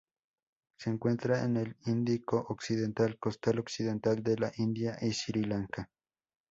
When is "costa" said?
3.19-3.51